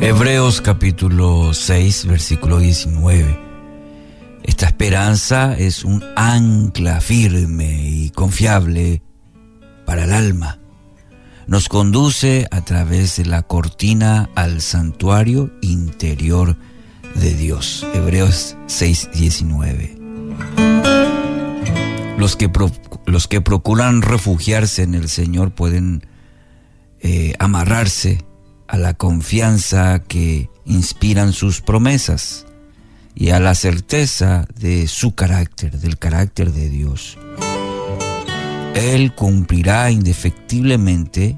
Hebreos 0.00 0.60
capítulo 0.60 1.52
6, 1.52 2.06
versículo 2.06 2.60
19. 2.60 3.40
Esta 4.44 4.66
esperanza 4.66 5.58
es 5.58 5.84
un 5.84 6.04
ancla 6.14 7.00
firme 7.00 7.82
y 7.82 8.10
confiable 8.10 9.02
para 9.84 10.04
el 10.04 10.12
alma. 10.12 10.60
Nos 11.48 11.68
conduce 11.68 12.46
a 12.52 12.64
través 12.64 13.16
de 13.16 13.26
la 13.26 13.42
cortina 13.42 14.30
al 14.36 14.60
santuario 14.60 15.50
interior 15.62 16.56
de 17.16 17.34
Dios. 17.34 17.84
Hebreos 17.92 18.56
6, 18.66 19.10
19. 19.14 19.98
Los 22.16 22.36
que, 22.36 22.48
los 23.06 23.26
que 23.26 23.40
procuran 23.40 24.02
refugiarse 24.02 24.84
en 24.84 24.94
el 24.94 25.08
Señor 25.08 25.50
pueden 25.50 26.06
eh, 27.00 27.34
amarrarse 27.40 28.27
a 28.68 28.76
la 28.76 28.94
confianza 28.94 30.00
que 30.00 30.50
inspiran 30.66 31.32
sus 31.32 31.62
promesas 31.62 32.46
y 33.14 33.30
a 33.30 33.40
la 33.40 33.54
certeza 33.54 34.46
de 34.54 34.86
su 34.86 35.14
carácter, 35.14 35.80
del 35.80 35.98
carácter 35.98 36.52
de 36.52 36.68
Dios. 36.68 37.18
Él 38.74 39.14
cumplirá 39.14 39.90
indefectiblemente 39.90 41.36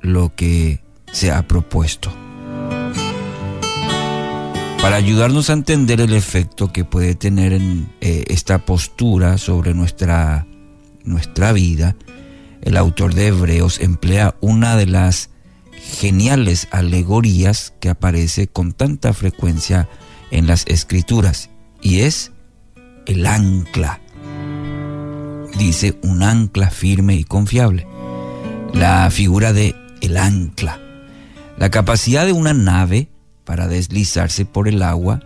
lo 0.00 0.34
que 0.34 0.82
se 1.12 1.30
ha 1.30 1.46
propuesto. 1.46 2.12
Para 4.80 4.96
ayudarnos 4.96 5.50
a 5.50 5.52
entender 5.52 6.00
el 6.00 6.14
efecto 6.14 6.72
que 6.72 6.86
puede 6.86 7.14
tener 7.14 7.52
en, 7.52 7.92
eh, 8.00 8.24
esta 8.28 8.64
postura 8.64 9.36
sobre 9.36 9.74
nuestra, 9.74 10.46
nuestra 11.04 11.52
vida, 11.52 11.96
el 12.62 12.78
autor 12.78 13.14
de 13.14 13.26
Hebreos 13.26 13.78
emplea 13.80 14.34
una 14.40 14.76
de 14.76 14.86
las 14.86 15.30
geniales 15.80 16.68
alegorías 16.70 17.72
que 17.80 17.88
aparece 17.88 18.48
con 18.48 18.72
tanta 18.72 19.12
frecuencia 19.12 19.88
en 20.30 20.46
las 20.46 20.64
escrituras 20.66 21.50
y 21.82 22.00
es 22.00 22.32
el 23.06 23.26
ancla. 23.26 24.00
Dice 25.58 25.98
un 26.02 26.22
ancla 26.22 26.70
firme 26.70 27.16
y 27.16 27.24
confiable. 27.24 27.86
La 28.72 29.10
figura 29.10 29.52
de 29.52 29.74
el 30.00 30.16
ancla. 30.16 30.80
La 31.58 31.70
capacidad 31.70 32.24
de 32.24 32.32
una 32.32 32.54
nave 32.54 33.08
para 33.44 33.68
deslizarse 33.68 34.44
por 34.44 34.68
el 34.68 34.82
agua 34.82 35.20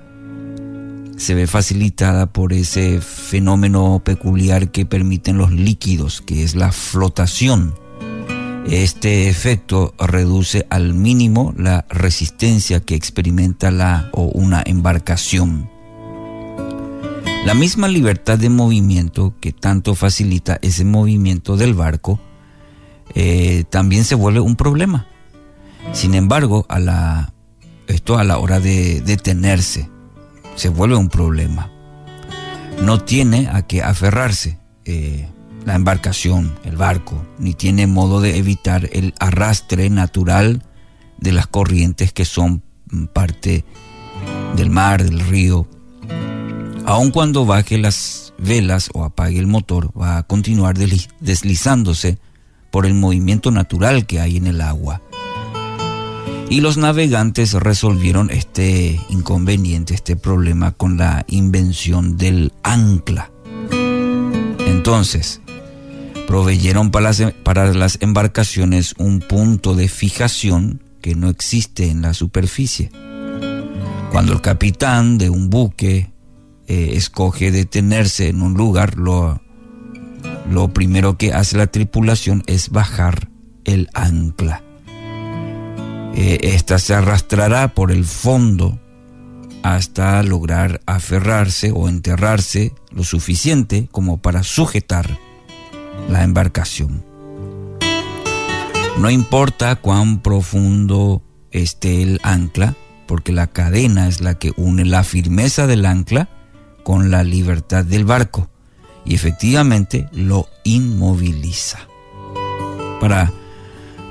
se 1.16 1.34
ve 1.34 1.46
facilitada 1.46 2.32
por 2.32 2.52
ese 2.52 3.00
fenómeno 3.00 4.02
peculiar 4.04 4.70
que 4.70 4.86
permiten 4.86 5.38
los 5.38 5.52
líquidos, 5.52 6.20
que 6.20 6.42
es 6.42 6.54
la 6.54 6.72
flotación. 6.72 7.74
Este 8.66 9.28
efecto 9.28 9.94
reduce 9.98 10.66
al 10.70 10.94
mínimo 10.94 11.52
la 11.56 11.84
resistencia 11.90 12.80
que 12.80 12.94
experimenta 12.94 13.70
la 13.70 14.08
o 14.12 14.22
una 14.24 14.62
embarcación. 14.64 15.70
La 17.44 17.52
misma 17.52 17.88
libertad 17.88 18.38
de 18.38 18.48
movimiento 18.48 19.34
que 19.38 19.52
tanto 19.52 19.94
facilita 19.94 20.58
ese 20.62 20.86
movimiento 20.86 21.58
del 21.58 21.74
barco 21.74 22.18
eh, 23.14 23.64
también 23.68 24.04
se 24.04 24.14
vuelve 24.14 24.40
un 24.40 24.56
problema. 24.56 25.06
Sin 25.92 26.14
embargo, 26.14 26.64
a 26.70 26.78
la, 26.78 27.34
esto 27.86 28.16
a 28.16 28.24
la 28.24 28.38
hora 28.38 28.60
de 28.60 29.02
detenerse 29.02 29.90
se 30.54 30.70
vuelve 30.70 30.96
un 30.96 31.10
problema. 31.10 31.70
No 32.82 33.02
tiene 33.02 33.48
a 33.52 33.66
qué 33.66 33.82
aferrarse. 33.82 34.58
Eh, 34.86 35.28
la 35.64 35.74
embarcación, 35.74 36.58
el 36.64 36.76
barco, 36.76 37.24
ni 37.38 37.54
tiene 37.54 37.86
modo 37.86 38.20
de 38.20 38.38
evitar 38.38 38.88
el 38.92 39.14
arrastre 39.18 39.88
natural 39.90 40.62
de 41.18 41.32
las 41.32 41.46
corrientes 41.46 42.12
que 42.12 42.24
son 42.24 42.62
parte 43.12 43.64
del 44.56 44.70
mar, 44.70 45.02
del 45.02 45.20
río. 45.20 45.66
Aun 46.86 47.10
cuando 47.10 47.46
baje 47.46 47.78
las 47.78 48.34
velas 48.38 48.90
o 48.92 49.04
apague 49.04 49.38
el 49.38 49.46
motor, 49.46 49.90
va 49.98 50.18
a 50.18 50.22
continuar 50.24 50.76
deslizándose 50.76 52.18
por 52.70 52.86
el 52.86 52.94
movimiento 52.94 53.50
natural 53.50 54.06
que 54.06 54.20
hay 54.20 54.36
en 54.36 54.46
el 54.46 54.60
agua. 54.60 55.00
Y 56.50 56.60
los 56.60 56.76
navegantes 56.76 57.54
resolvieron 57.54 58.30
este 58.30 59.00
inconveniente, 59.08 59.94
este 59.94 60.14
problema 60.14 60.72
con 60.72 60.98
la 60.98 61.24
invención 61.26 62.18
del 62.18 62.52
ancla. 62.62 63.30
Entonces, 64.66 65.40
proveyeron 66.26 66.90
para 66.90 67.08
las, 67.08 67.22
para 67.42 67.72
las 67.72 67.98
embarcaciones 68.00 68.94
un 68.98 69.20
punto 69.20 69.74
de 69.74 69.88
fijación 69.88 70.82
que 71.00 71.14
no 71.14 71.28
existe 71.28 71.90
en 71.90 72.02
la 72.02 72.14
superficie. 72.14 72.90
Cuando 74.10 74.32
el 74.32 74.40
capitán 74.40 75.18
de 75.18 75.28
un 75.30 75.50
buque 75.50 76.12
eh, 76.66 76.92
escoge 76.94 77.50
detenerse 77.50 78.28
en 78.28 78.42
un 78.42 78.54
lugar, 78.54 78.96
lo, 78.96 79.42
lo 80.50 80.72
primero 80.72 81.18
que 81.18 81.32
hace 81.32 81.56
la 81.56 81.66
tripulación 81.66 82.42
es 82.46 82.70
bajar 82.70 83.28
el 83.64 83.88
ancla. 83.92 84.62
Eh, 86.14 86.54
esta 86.54 86.78
se 86.78 86.94
arrastrará 86.94 87.74
por 87.74 87.90
el 87.90 88.04
fondo 88.04 88.78
hasta 89.62 90.22
lograr 90.22 90.80
aferrarse 90.86 91.72
o 91.74 91.88
enterrarse 91.88 92.72
lo 92.90 93.02
suficiente 93.02 93.88
como 93.90 94.18
para 94.22 94.42
sujetar 94.42 95.18
la 96.08 96.22
embarcación. 96.22 97.04
No 98.98 99.10
importa 99.10 99.76
cuán 99.76 100.20
profundo 100.20 101.22
esté 101.50 102.02
el 102.02 102.20
ancla, 102.22 102.74
porque 103.06 103.32
la 103.32 103.48
cadena 103.48 104.08
es 104.08 104.20
la 104.20 104.34
que 104.38 104.52
une 104.56 104.84
la 104.84 105.04
firmeza 105.04 105.66
del 105.66 105.84
ancla 105.86 106.28
con 106.84 107.10
la 107.10 107.24
libertad 107.24 107.84
del 107.84 108.04
barco 108.04 108.48
y 109.04 109.14
efectivamente 109.14 110.08
lo 110.12 110.48
inmoviliza. 110.64 111.80
Para, 113.00 113.32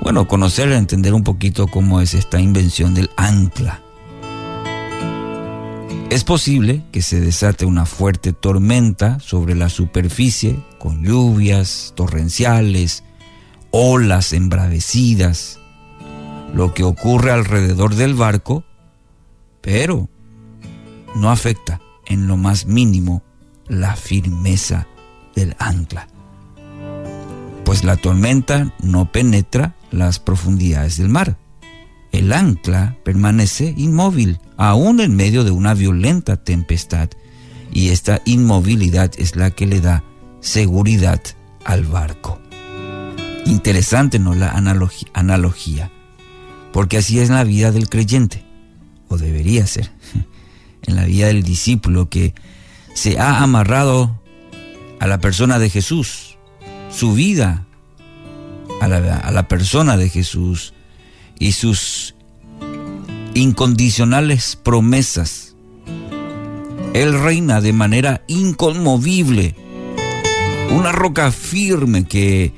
bueno, 0.02 0.28
conocer, 0.28 0.70
entender 0.72 1.14
un 1.14 1.24
poquito 1.24 1.66
cómo 1.66 2.00
es 2.00 2.14
esta 2.14 2.40
invención 2.40 2.94
del 2.94 3.10
ancla. 3.16 3.83
Es 6.14 6.22
posible 6.22 6.84
que 6.92 7.02
se 7.02 7.20
desate 7.20 7.66
una 7.66 7.86
fuerte 7.86 8.32
tormenta 8.32 9.18
sobre 9.18 9.56
la 9.56 9.68
superficie 9.68 10.62
con 10.78 11.02
lluvias 11.02 11.92
torrenciales, 11.96 13.02
olas 13.72 14.32
embravecidas, 14.32 15.58
lo 16.54 16.72
que 16.72 16.84
ocurre 16.84 17.32
alrededor 17.32 17.96
del 17.96 18.14
barco, 18.14 18.62
pero 19.60 20.08
no 21.16 21.32
afecta 21.32 21.80
en 22.06 22.28
lo 22.28 22.36
más 22.36 22.66
mínimo 22.66 23.24
la 23.66 23.96
firmeza 23.96 24.86
del 25.34 25.56
ancla, 25.58 26.06
pues 27.64 27.82
la 27.82 27.96
tormenta 27.96 28.72
no 28.80 29.10
penetra 29.10 29.74
las 29.90 30.20
profundidades 30.20 30.96
del 30.96 31.08
mar 31.08 31.38
el 32.14 32.32
ancla 32.32 32.96
permanece 33.02 33.74
inmóvil, 33.76 34.38
aún 34.56 35.00
en 35.00 35.16
medio 35.16 35.42
de 35.42 35.50
una 35.50 35.74
violenta 35.74 36.36
tempestad, 36.36 37.10
y 37.72 37.88
esta 37.88 38.20
inmovilidad 38.24 39.10
es 39.18 39.34
la 39.34 39.50
que 39.50 39.66
le 39.66 39.80
da 39.80 40.04
seguridad 40.40 41.20
al 41.64 41.84
barco. 41.84 42.40
Interesante, 43.46 44.20
¿no? 44.20 44.32
La 44.34 44.52
analogía, 44.52 45.90
porque 46.72 46.98
así 46.98 47.18
es 47.18 47.30
la 47.30 47.42
vida 47.42 47.72
del 47.72 47.88
creyente, 47.88 48.44
o 49.08 49.18
debería 49.18 49.66
ser, 49.66 49.90
en 50.82 50.94
la 50.94 51.06
vida 51.06 51.26
del 51.26 51.42
discípulo 51.42 52.08
que 52.08 52.32
se 52.94 53.18
ha 53.18 53.42
amarrado 53.42 54.20
a 55.00 55.08
la 55.08 55.18
persona 55.18 55.58
de 55.58 55.68
Jesús, 55.68 56.38
su 56.90 57.12
vida 57.12 57.66
a 58.80 58.88
la 58.88 59.48
persona 59.48 59.96
de 59.96 60.10
Jesús, 60.10 60.73
y 61.38 61.52
sus 61.52 62.14
incondicionales 63.34 64.56
promesas. 64.56 65.56
Él 66.92 67.18
reina 67.20 67.60
de 67.60 67.72
manera 67.72 68.22
inconmovible, 68.28 69.56
una 70.70 70.92
roca 70.92 71.32
firme 71.32 72.04
que 72.04 72.52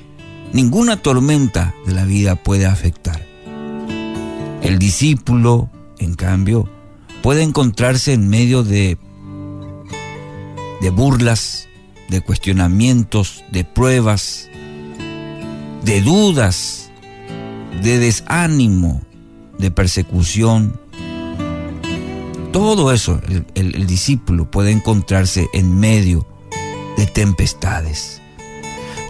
ninguna 0.53 0.97
tormenta 1.03 1.75
de 1.87 1.93
la 1.93 2.05
vida 2.05 2.37
puede 2.37 2.67
afectar. 2.67 3.25
El 4.63 4.79
discípulo, 4.79 5.71
en 5.99 6.15
cambio, 6.15 6.69
puede 7.23 7.43
encontrarse 7.43 8.13
en 8.13 8.29
medio 8.29 8.63
de, 8.63 8.99
de 10.81 10.91
burlas, 10.91 11.69
de 12.09 12.21
cuestionamientos, 12.21 13.45
de 13.51 13.65
pruebas, 13.65 14.49
de 15.83 16.01
dudas, 16.03 16.86
de 17.83 17.99
desánimo, 17.99 19.03
de 19.59 19.71
persecución. 19.71 20.81
Todo 22.53 22.93
eso 22.93 23.21
el, 23.55 23.87
discípulo 23.87 24.51
puede 24.51 24.71
encontrarse 24.71 25.47
en 25.53 25.79
medio 25.79 26.27
de 26.97 27.07
tempestades. 27.07 28.23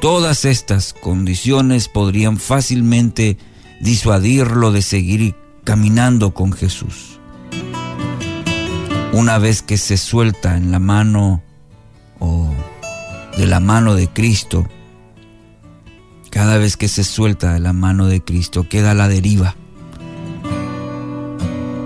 Todas 0.00 0.44
estas 0.44 0.92
condiciones 0.92 1.88
podrían 1.88 2.38
fácilmente 2.38 3.38
disuadirlo 3.80 4.72
de 4.72 4.82
seguir 4.82 5.34
caminando 5.64 6.34
con 6.34 6.52
Jesús. 6.52 7.20
Una 9.12 9.38
vez 9.38 9.62
que 9.62 9.78
se 9.78 9.96
suelta 9.96 10.56
en 10.56 10.70
la 10.70 10.78
mano 10.78 11.42
o 12.18 12.52
de 13.36 13.46
la 13.46 13.60
mano 13.60 13.94
de 13.94 14.08
Cristo, 14.08 14.68
cada 16.36 16.58
vez 16.58 16.76
que 16.76 16.86
se 16.86 17.02
suelta 17.02 17.54
de 17.54 17.60
la 17.60 17.72
mano 17.72 18.08
de 18.08 18.22
Cristo, 18.22 18.68
queda 18.68 18.90
a 18.90 18.94
la 18.94 19.08
deriva, 19.08 19.56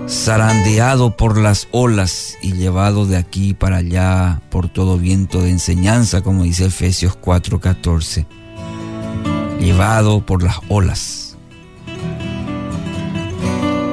zarandeado 0.09 1.15
por 1.15 1.37
las 1.37 1.69
olas 1.71 2.35
y 2.41 2.51
llevado 2.51 3.05
de 3.05 3.15
aquí 3.15 3.53
para 3.53 3.77
allá 3.77 4.41
por 4.49 4.67
todo 4.67 4.97
viento 4.97 5.41
de 5.41 5.51
enseñanza, 5.51 6.21
como 6.21 6.43
dice 6.43 6.65
Efesios 6.65 7.17
4:14, 7.17 8.25
llevado 9.57 10.25
por 10.25 10.43
las 10.43 10.57
olas. 10.67 11.37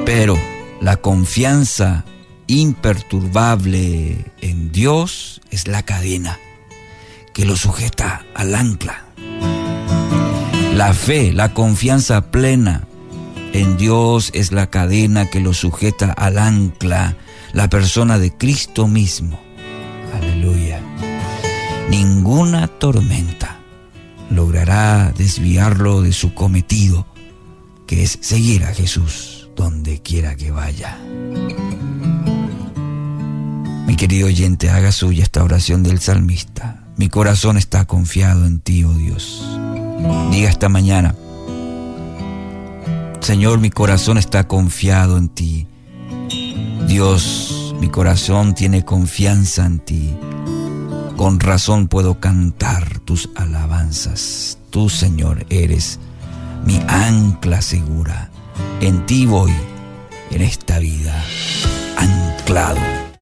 Pero 0.05 0.37
la 0.81 0.97
confianza 0.97 2.03
imperturbable 2.47 4.25
en 4.41 4.73
Dios 4.73 5.39
es 5.51 5.69
la 5.69 5.83
cadena 5.83 6.37
que 7.33 7.45
lo 7.45 7.55
sujeta 7.55 8.25
al 8.35 8.55
ancla. 8.55 9.05
La 10.79 10.93
fe, 10.93 11.33
la 11.33 11.53
confianza 11.53 12.31
plena 12.31 12.87
en 13.51 13.75
Dios 13.75 14.31
es 14.33 14.53
la 14.53 14.69
cadena 14.69 15.29
que 15.29 15.41
lo 15.41 15.53
sujeta 15.53 16.13
al 16.13 16.37
ancla, 16.37 17.17
la 17.51 17.69
persona 17.69 18.17
de 18.17 18.31
Cristo 18.31 18.87
mismo. 18.87 19.37
Aleluya. 20.15 20.81
Ninguna 21.89 22.69
tormenta 22.69 23.59
logrará 24.31 25.11
desviarlo 25.17 26.01
de 26.01 26.13
su 26.13 26.33
cometido, 26.33 27.05
que 27.85 28.03
es 28.03 28.17
seguir 28.21 28.63
a 28.63 28.73
Jesús 28.73 29.49
donde 29.57 30.01
quiera 30.01 30.37
que 30.37 30.51
vaya. 30.51 30.97
Mi 33.85 33.97
querido 33.97 34.27
oyente, 34.27 34.69
haga 34.69 34.93
suya 34.93 35.23
esta 35.23 35.43
oración 35.43 35.83
del 35.83 35.99
salmista. 35.99 36.85
Mi 36.95 37.09
corazón 37.09 37.57
está 37.57 37.83
confiado 37.83 38.45
en 38.45 38.61
ti, 38.61 38.85
oh 38.85 38.93
Dios. 38.93 39.43
Diga 40.31 40.49
esta 40.49 40.69
mañana, 40.69 41.15
Señor, 43.19 43.59
mi 43.59 43.69
corazón 43.69 44.17
está 44.17 44.47
confiado 44.47 45.17
en 45.17 45.29
ti. 45.29 45.67
Dios, 46.87 47.75
mi 47.79 47.89
corazón 47.89 48.55
tiene 48.55 48.83
confianza 48.83 49.65
en 49.65 49.79
ti. 49.79 50.15
Con 51.15 51.39
razón 51.39 51.87
puedo 51.87 52.19
cantar 52.19 52.99
tus 52.99 53.29
alabanzas. 53.35 54.57
Tú, 54.69 54.89
Señor, 54.89 55.45
eres 55.49 55.99
mi 56.65 56.79
ancla 56.87 57.61
segura. 57.61 58.31
En 58.81 59.05
ti 59.05 59.25
voy 59.25 59.53
en 60.31 60.41
esta 60.41 60.79
vida, 60.79 61.23
anclado 61.97 63.08